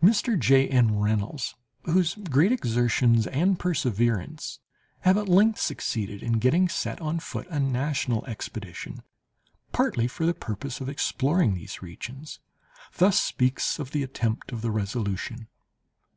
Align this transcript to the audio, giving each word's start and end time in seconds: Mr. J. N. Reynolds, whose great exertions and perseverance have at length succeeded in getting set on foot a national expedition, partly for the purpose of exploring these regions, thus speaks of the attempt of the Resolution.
Mr. 0.00 0.38
J. 0.38 0.68
N. 0.68 1.00
Reynolds, 1.00 1.56
whose 1.84 2.14
great 2.14 2.52
exertions 2.52 3.26
and 3.26 3.58
perseverance 3.58 4.60
have 5.00 5.18
at 5.18 5.28
length 5.28 5.58
succeeded 5.58 6.22
in 6.22 6.34
getting 6.34 6.68
set 6.68 7.00
on 7.00 7.18
foot 7.18 7.48
a 7.50 7.58
national 7.58 8.24
expedition, 8.26 9.02
partly 9.72 10.06
for 10.06 10.26
the 10.26 10.32
purpose 10.32 10.80
of 10.80 10.88
exploring 10.88 11.54
these 11.54 11.82
regions, 11.82 12.38
thus 12.98 13.20
speaks 13.20 13.80
of 13.80 13.90
the 13.90 14.04
attempt 14.04 14.52
of 14.52 14.62
the 14.62 14.70
Resolution. 14.70 15.48